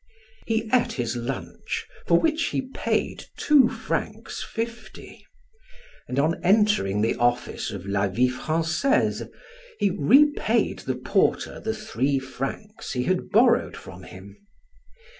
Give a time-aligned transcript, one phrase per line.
[0.47, 5.27] He ate his lunch, for which he paid two francs fifty,
[6.07, 9.21] and on entering the office of "La Vie Francaise"
[9.77, 14.37] he repaid the porter the three francs he had borrowed from him.